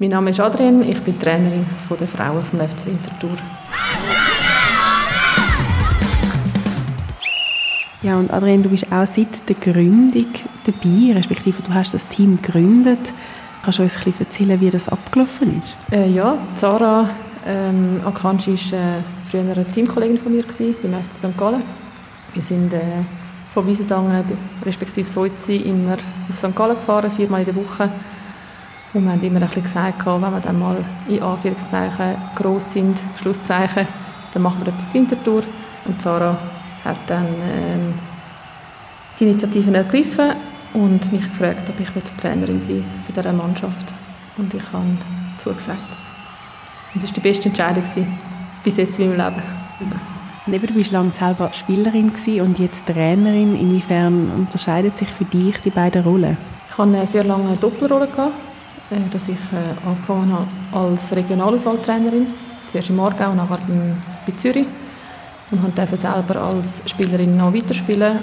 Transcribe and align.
Mein 0.00 0.10
Name 0.10 0.30
ist 0.30 0.38
Adrienne, 0.38 0.88
ich 0.88 1.02
bin 1.02 1.18
Trainerin 1.18 1.66
der 1.98 2.06
Frauen 2.06 2.44
vom 2.44 2.60
FC 2.60 2.86
Winterthur. 2.86 3.36
Ja, 8.02 8.16
und 8.16 8.32
Adrienne, 8.32 8.62
du 8.62 8.68
bist 8.68 8.86
auch 8.92 9.06
seit 9.08 9.48
der 9.48 9.56
Gründung 9.56 10.26
dabei, 10.64 11.14
respektive 11.16 11.60
du 11.62 11.74
hast 11.74 11.94
das 11.94 12.06
Team 12.06 12.40
gegründet. 12.40 13.12
Kannst 13.64 13.80
du 13.80 13.82
uns 13.82 13.96
ein 13.96 14.04
bisschen 14.04 14.20
erzählen, 14.20 14.60
wie 14.60 14.70
das 14.70 14.88
abgelaufen 14.88 15.58
ist? 15.58 15.76
Äh, 15.90 16.08
ja, 16.10 16.38
Zara 16.54 17.10
ähm, 17.44 18.00
Akanji 18.06 18.52
war 18.70 18.78
äh, 18.78 19.02
früher 19.28 19.40
eine 19.40 19.64
Teamkollegin 19.64 20.18
von 20.18 20.30
mir 20.30 20.44
gewesen, 20.44 20.76
beim 20.80 20.92
FC 21.02 21.14
St. 21.14 21.36
Gallen. 21.36 21.64
Wir 22.34 22.42
sind 22.44 22.72
äh, 22.72 22.78
von 23.52 23.66
Wiesendangen 23.66 24.22
respektive 24.64 25.08
Soizi 25.08 25.56
immer 25.56 25.96
auf 26.30 26.38
St. 26.38 26.54
Gallen 26.54 26.76
gefahren, 26.76 27.10
viermal 27.10 27.40
in 27.40 27.46
der 27.46 27.56
Woche. 27.56 27.90
Und 28.94 29.04
wir 29.04 29.12
haben 29.12 29.22
immer 29.22 29.40
ein 29.40 29.46
bisschen 29.48 29.62
gesagt, 29.64 30.06
wenn 30.06 30.20
wir 30.20 30.40
dann 30.40 30.58
mal 30.58 30.76
in 31.08 31.22
Anführungszeichen 31.22 32.16
gross 32.34 32.72
sind, 32.72 32.96
Schlusszeichen, 33.20 33.86
dann 34.32 34.42
machen 34.42 34.60
wir 34.60 34.68
etwas 34.68 34.88
zur 34.88 35.00
Wintertour. 35.00 35.42
Und 35.84 36.00
Zara 36.00 36.38
hat 36.84 36.96
dann 37.06 37.26
ähm, 37.26 37.94
die 39.18 39.24
Initiative 39.24 39.74
ergriffen 39.74 40.32
und 40.72 41.12
mich 41.12 41.28
gefragt, 41.28 41.68
ob 41.68 41.80
ich 41.80 41.88
Trainerin 42.16 42.60
sein 42.60 42.84
für 43.06 43.12
diese 43.12 43.32
Mannschaft. 43.32 43.94
Und 44.36 44.52
ich 44.54 44.72
habe 44.72 44.84
zugesagt. 45.36 45.78
Das 46.94 47.02
war 47.02 47.10
die 47.12 47.20
beste 47.20 47.48
Entscheidung 47.48 47.84
bis 48.64 48.76
jetzt 48.76 48.98
in 48.98 49.16
meinem 49.16 49.34
Leben. 49.34 50.00
Und 50.46 50.70
du 50.70 50.74
bist 50.74 50.92
lange 50.92 51.10
selber 51.10 51.52
Spielerin 51.52 52.12
und 52.40 52.58
jetzt 52.58 52.86
Trainerin. 52.86 53.54
Inwiefern 53.58 54.30
unterscheiden 54.34 54.92
sich 54.94 55.08
für 55.08 55.24
dich 55.24 55.58
die 55.60 55.70
beiden 55.70 56.02
Rollen? 56.02 56.38
Ich 56.70 56.78
hatte 56.78 56.96
eine 56.96 57.06
sehr 57.06 57.24
lange 57.24 57.56
Doppelrolle, 57.56 58.06
gehabt, 58.06 58.32
dass 59.12 59.28
ich 59.28 59.36
äh, 59.52 59.86
angefangen 59.86 60.32
habe 60.32 60.46
als 60.72 61.14
Regionalauswahltrainerin, 61.14 62.26
zuerst 62.66 62.90
in 62.90 63.00
Aargau 63.00 63.34
nachher 63.34 63.58
bei 64.26 64.32
Zürich 64.36 64.66
und 65.50 65.78
durfte 65.78 65.96
selber 65.96 66.42
als 66.42 66.82
Spielerin 66.86 67.36
noch 67.36 67.52
weiterspielen 67.52 68.18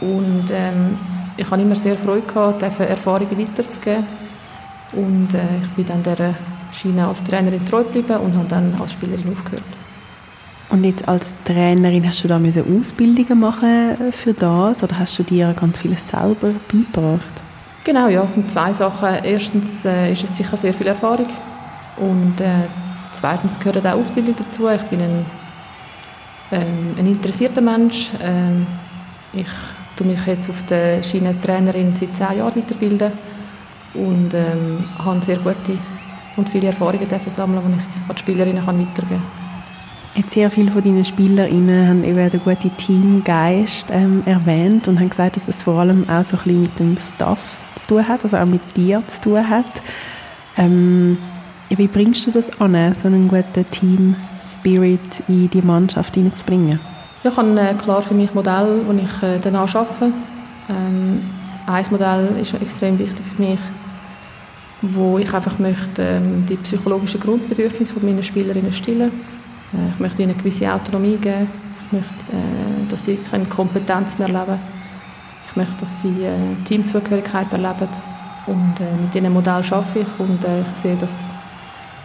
und 0.00 0.44
ähm, 0.52 0.98
ich 1.36 1.50
habe 1.50 1.62
immer 1.62 1.76
sehr 1.76 1.96
Freude 1.96 2.26
gehabt, 2.26 2.62
Erfahrungen 2.62 3.38
weiterzugeben 3.38 4.04
und 4.92 5.34
äh, 5.34 5.38
ich 5.62 5.70
bin 5.70 5.86
dann 5.86 6.02
dieser 6.02 6.34
Schiene 6.72 7.06
als 7.06 7.22
Trainerin 7.24 7.64
treu 7.64 7.82
geblieben 7.82 8.16
und 8.18 8.36
habe 8.36 8.48
dann 8.48 8.74
als 8.80 8.92
Spielerin 8.92 9.32
aufgehört. 9.32 9.62
Und 10.70 10.84
jetzt 10.84 11.06
als 11.08 11.34
Trainerin 11.44 12.06
hast 12.06 12.22
du 12.22 12.28
da 12.28 12.36
Ausbildungen 12.36 13.40
machen 13.40 14.12
für 14.12 14.32
das 14.32 14.82
oder 14.82 14.98
hast 14.98 15.18
du 15.18 15.24
dir 15.24 15.52
ganz 15.58 15.80
vieles 15.80 16.06
selber 16.06 16.52
beigebracht? 16.70 17.39
Genau, 17.82 18.08
ja, 18.08 18.24
es 18.24 18.34
sind 18.34 18.50
zwei 18.50 18.72
Sachen. 18.74 19.24
Erstens 19.24 19.86
äh, 19.86 20.12
ist 20.12 20.22
es 20.22 20.36
sicher 20.36 20.56
sehr 20.56 20.74
viel 20.74 20.86
Erfahrung 20.86 21.26
und 21.96 22.38
äh, 22.40 22.66
zweitens 23.10 23.58
gehört 23.58 23.86
auch 23.86 23.98
Ausbildung 23.98 24.34
dazu. 24.36 24.68
Ich 24.68 24.82
bin 24.82 25.00
ein, 25.00 25.26
ähm, 26.52 26.94
ein 26.98 27.06
interessierter 27.06 27.62
Mensch. 27.62 28.10
Ähm, 28.22 28.66
ich 29.32 29.48
tue 29.96 30.06
mich 30.06 30.26
jetzt 30.26 30.50
auf 30.50 30.62
der 30.66 31.02
Schiene 31.02 31.40
Trainerin 31.40 31.94
seit 31.94 32.14
zehn 32.14 32.38
Jahren 32.38 32.56
weiterbilden 32.56 33.12
und 33.94 34.34
ähm, 34.34 34.84
habe 35.02 35.24
sehr 35.24 35.38
gute 35.38 35.78
und 36.36 36.48
viele 36.50 36.68
Erfahrungen 36.68 37.06
sammeln, 37.26 37.62
die 37.64 37.80
ich 37.80 38.10
an 38.10 38.14
die 38.14 38.18
Spielerinnen 38.18 38.66
weitergeben 38.66 39.08
kann. 39.08 39.39
Jetzt 40.14 40.32
sehr 40.32 40.50
viele 40.50 40.72
von 40.72 40.82
deinen 40.82 41.04
Spielerinnen 41.04 41.88
haben 41.88 42.04
eben 42.04 42.30
den 42.30 42.40
guten 42.40 42.76
Teamgeist 42.76 43.86
ähm, 43.90 44.24
erwähnt 44.26 44.88
und 44.88 44.98
haben 44.98 45.08
gesagt, 45.08 45.36
dass 45.36 45.46
es 45.46 45.62
vor 45.62 45.78
allem 45.78 46.08
auch 46.08 46.24
so 46.24 46.36
ein 46.36 46.42
bisschen 46.42 46.62
mit 46.62 46.78
dem 46.80 46.96
Staff 46.96 47.38
zu 47.76 47.86
tun 47.86 48.08
hat, 48.08 48.24
also 48.24 48.36
auch 48.36 48.44
mit 48.44 48.60
dir 48.76 49.04
zu 49.06 49.20
tun 49.20 49.48
hat. 49.48 49.82
Ähm, 50.56 51.16
wie 51.68 51.86
bringst 51.86 52.26
du 52.26 52.32
das 52.32 52.60
an, 52.60 52.96
so 53.00 53.06
einen 53.06 53.28
guten 53.28 53.70
Team-Spirit 53.70 55.22
in 55.28 55.48
die 55.48 55.62
Mannschaft 55.62 56.14
hineinzubringen? 56.16 56.80
Ich 57.22 57.36
habe 57.36 57.60
äh, 57.60 57.74
klar 57.74 58.02
für 58.02 58.14
mich 58.14 58.34
Modell, 58.34 58.80
das 58.88 58.96
ich 58.96 59.22
äh, 59.22 59.38
danach 59.40 59.72
arbeite. 59.72 60.12
Ähm, 60.68 61.22
ein 61.68 61.84
Modell 61.90 62.30
ist 62.40 62.54
extrem 62.54 62.98
wichtig 62.98 63.24
für 63.24 63.42
mich, 63.42 63.60
wo 64.82 65.18
ich 65.18 65.32
einfach 65.32 65.60
möchte 65.60 66.02
ähm, 66.02 66.46
die 66.48 66.56
psychologischen 66.56 67.20
Grundbedürfnisse 67.20 67.94
meiner 68.02 68.24
Spielerinnen 68.24 68.72
stillen 68.72 69.12
äh, 69.12 69.39
ich 69.72 70.00
möchte 70.00 70.22
ihnen 70.22 70.32
eine 70.32 70.40
gewisse 70.40 70.72
Autonomie 70.72 71.16
geben. 71.16 71.48
Ich 71.86 71.92
möchte, 71.92 72.12
äh, 72.32 72.90
dass 72.90 73.04
sie 73.04 73.18
Kompetenzen 73.48 74.22
erleben 74.22 74.58
Ich 75.48 75.56
möchte, 75.56 75.76
dass 75.80 76.02
sie 76.02 76.24
äh, 76.24 76.64
Teamzugehörigkeit 76.64 77.52
erleben. 77.52 77.88
Und 78.46 78.74
mit 79.02 79.14
diesem 79.14 79.32
Modell 79.32 79.62
arbeite 79.70 80.00
ich 80.00 80.18
und 80.18 80.42
ich 80.42 80.76
sehe, 80.76 80.96
dass, 80.96 81.34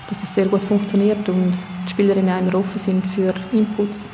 dass 0.09 0.22
es 0.22 0.36
sehr 0.36 0.46
gut 0.46 0.64
funktioniert 0.64 1.28
und 1.30 1.53
die 1.86 1.90
Spielerinnen 1.90 2.40
immer 2.40 2.56
offen 2.56 2.78
sind 2.78 3.06
für 3.06 3.34
Inputs. 3.52 4.09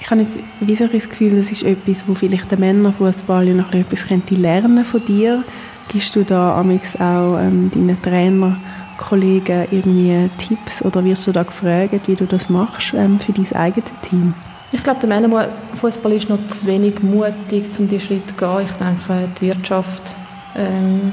Ich 0.00 0.10
habe 0.10 0.22
jetzt 0.22 0.38
wie 0.60 0.74
so 0.74 0.86
das 0.86 1.08
Gefühl, 1.08 1.36
das 1.36 1.52
ist 1.52 1.62
etwas, 1.62 2.08
wo 2.08 2.14
vielleicht 2.14 2.50
der 2.50 2.58
Männerfußball 2.58 3.54
noch 3.54 3.72
etwas 3.72 4.06
könnte 4.06 4.34
lernen 4.34 4.84
von 4.84 5.04
dir. 5.04 5.44
Gibst 5.88 6.16
du 6.16 6.24
da 6.24 6.60
auch 6.60 6.64
ähm, 6.64 7.70
deinen 7.70 8.02
Trainer 8.02 8.56
Kollegen 8.98 9.66
irgendwie 9.70 10.30
Tipps 10.38 10.82
oder 10.82 11.04
wirst 11.04 11.26
du 11.26 11.32
da 11.32 11.42
gefragt, 11.42 12.06
wie 12.06 12.14
du 12.14 12.26
das 12.26 12.48
machst 12.48 12.94
ähm, 12.94 13.18
für 13.20 13.32
dein 13.32 13.52
eigenes 13.52 13.90
Team? 14.02 14.34
Ich 14.72 14.82
glaube, 14.82 15.00
der 15.00 15.08
Männerfußball 15.08 16.12
ist 16.12 16.28
noch 16.28 16.44
zu 16.48 16.66
wenig 16.66 17.00
mutig, 17.02 17.70
um 17.78 17.86
diesen 17.86 18.00
Schritt 18.00 18.26
zu 18.26 18.34
gehen. 18.34 18.64
Ich 18.64 18.72
denke, 18.72 19.28
die 19.40 19.46
Wirtschaft 19.46 20.16
ähm, 20.56 21.12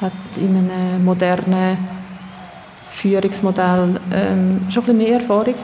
hat 0.00 0.12
in 0.36 0.56
einem 0.56 1.04
modernen 1.04 1.76
Führungsmodell 2.88 4.00
ähm, 4.12 4.60
schon 4.70 4.84
ein 4.84 4.86
bisschen 4.86 4.98
mehr 4.98 5.14
Erfahrung. 5.14 5.54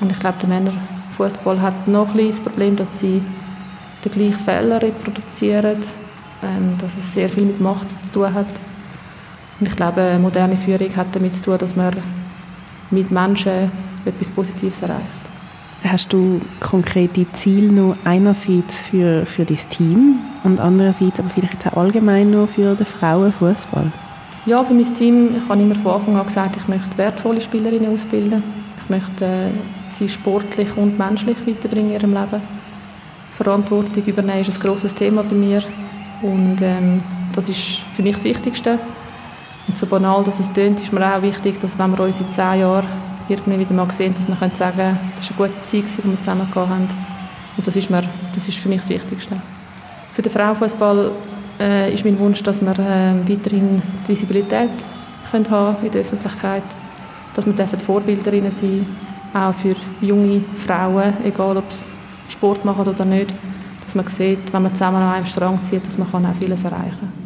Und 0.00 0.10
ich 0.10 0.18
glaube, 0.18 0.38
der 0.40 0.48
Männerfußball 0.48 1.60
hat 1.60 1.86
noch 1.86 2.08
ein 2.08 2.16
bisschen 2.16 2.30
das 2.30 2.40
Problem, 2.40 2.76
dass 2.76 2.98
sie 2.98 3.22
den 4.04 4.12
gleichen 4.12 4.38
Fehler 4.38 4.82
reproduzieren, 4.82 5.78
ähm, 6.42 6.76
dass 6.78 6.96
es 6.96 7.12
sehr 7.12 7.28
viel 7.28 7.44
mit 7.44 7.60
Macht 7.60 7.90
zu 7.90 8.12
tun 8.12 8.34
hat. 8.34 8.46
Und 9.60 9.66
ich 9.66 9.76
glaube, 9.76 10.18
moderne 10.20 10.56
Führung 10.56 10.94
hat 10.96 11.08
damit 11.12 11.36
zu 11.36 11.44
tun, 11.44 11.58
dass 11.58 11.74
man 11.74 11.96
mit 12.90 13.10
Menschen 13.10 13.70
etwas 14.04 14.28
Positives 14.30 14.82
erreicht. 14.82 15.02
Hast 15.84 16.12
du 16.12 16.40
konkrete 16.60 17.30
Ziele 17.32 17.72
noch 17.72 17.96
einerseits 18.04 18.88
für, 18.90 19.24
für 19.26 19.44
dein 19.44 19.58
Team 19.68 20.18
und 20.42 20.58
andererseits 20.58 21.20
aber 21.20 21.30
vielleicht 21.30 21.66
auch 21.68 21.76
allgemein 21.76 22.30
nur 22.30 22.48
für 22.48 22.74
den 22.74 22.86
Frauenfußball? 22.86 23.92
Ja, 24.46 24.64
für 24.64 24.74
mein 24.74 24.92
Team, 24.94 25.36
ich 25.36 25.48
habe 25.48 25.62
immer 25.62 25.74
von 25.76 25.92
Anfang 25.92 26.16
an 26.16 26.26
gesagt, 26.26 26.56
ich 26.56 26.66
möchte 26.68 26.96
wertvolle 26.96 27.40
Spielerinnen 27.40 27.92
ausbilden. 27.94 28.42
Ich 28.82 28.90
möchte 28.90 29.24
äh, 29.24 29.50
sie 29.88 30.08
sportlich 30.08 30.76
und 30.76 30.98
menschlich 30.98 31.36
weiterbringen 31.46 31.90
in 31.90 31.96
ihrem 31.96 32.14
Leben. 32.14 32.40
Verantwortung 33.32 34.02
übernehmen 34.04 34.40
ist 34.40 34.58
ein 34.58 34.60
grosses 34.60 34.94
Thema 34.94 35.22
bei 35.22 35.34
mir 35.34 35.62
und 36.22 36.56
ähm, 36.60 37.02
das 37.34 37.48
ist 37.48 37.80
für 37.94 38.02
mich 38.02 38.14
das 38.14 38.24
Wichtigste. 38.24 38.80
Und 39.68 39.76
so 39.78 39.86
banal 39.86 40.24
dass 40.24 40.40
es 40.40 40.52
tönt, 40.52 40.80
ist 40.80 40.92
mir 40.92 41.06
auch 41.06 41.22
wichtig, 41.22 41.60
dass 41.60 41.78
wenn 41.78 41.96
wir 41.96 42.04
uns 42.04 42.20
in 42.20 42.30
zehn 42.32 42.60
Jahren 42.60 42.86
irgendwie 43.28 43.58
wieder 43.58 43.74
mal 43.74 43.90
sehen, 43.90 44.14
dass 44.16 44.26
wir 44.26 44.34
können 44.34 44.54
sagen 44.54 44.98
das 45.16 45.30
war 45.30 45.46
eine 45.46 45.54
gute 45.54 45.64
Zeit, 45.64 45.84
die 45.84 46.10
wir 46.10 46.18
zusammen 46.18 46.48
haben. 46.54 46.88
Und 47.56 47.66
das 47.66 47.76
ist, 47.76 47.90
mir, 47.90 48.02
das 48.34 48.48
ist 48.48 48.56
für 48.56 48.68
mich 48.68 48.80
das 48.80 48.88
Wichtigste. 48.88 49.36
Für 50.12 50.22
den 50.22 50.32
Frauenfußball 50.32 51.10
äh, 51.60 51.92
ist 51.92 52.04
mein 52.04 52.18
Wunsch, 52.18 52.42
dass 52.42 52.60
wir 52.62 52.72
äh, 52.72 53.28
weiterhin 53.28 53.82
die 54.06 54.08
Visibilität 54.08 54.70
können 55.30 55.50
haben 55.50 55.76
in 55.84 55.92
der 55.92 56.00
Öffentlichkeit, 56.00 56.62
dass 57.34 57.46
wir 57.46 57.78
Vorbilderinnen 57.78 58.50
sein, 58.50 58.86
auch 59.34 59.52
für 59.54 59.74
junge 60.00 60.42
Frauen, 60.66 61.12
egal 61.24 61.56
ob 61.56 61.70
sie 61.70 61.92
Sport 62.28 62.64
machen 62.64 62.86
oder 62.86 63.04
nicht, 63.04 63.34
dass 63.84 63.94
man 63.94 64.06
sieht, 64.06 64.52
wenn 64.52 64.62
man 64.62 64.72
zusammen 64.72 65.02
an 65.02 65.14
einem 65.14 65.26
Strang 65.26 65.62
zieht, 65.62 65.86
dass 65.86 65.98
man 65.98 66.08
auch 66.08 66.34
vieles 66.38 66.64
erreichen 66.64 66.98
kann. 67.00 67.17